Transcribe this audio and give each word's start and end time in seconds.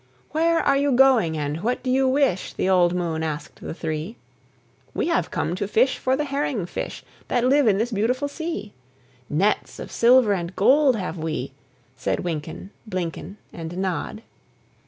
"Where 0.31 0.57
are 0.57 0.77
you 0.77 0.93
going, 0.93 1.37
and 1.37 1.61
what 1.61 1.83
do 1.83 1.91
you 1.91 2.07
wish?" 2.07 2.53
The 2.53 2.67
old 2.67 2.95
moon 2.95 3.21
asked 3.21 3.61
the 3.61 3.71
three. 3.75 4.17
"We 4.95 5.09
have 5.09 5.29
come 5.29 5.53
to 5.53 5.67
fish 5.67 5.99
for 5.99 6.15
the 6.15 6.23
herring 6.25 6.65
fish 6.65 7.03
That 7.27 7.43
live 7.45 7.67
in 7.67 7.77
this 7.77 7.91
beautiful 7.91 8.27
sea; 8.27 8.73
Nets 9.29 9.77
of 9.77 9.91
silver 9.91 10.33
and 10.33 10.55
gold 10.55 10.95
have 10.95 11.19
we," 11.19 11.51
Said 11.95 12.21
Wynken, 12.21 12.71
Blynken, 12.89 13.37
And 13.53 13.77
Nod. 13.77 14.23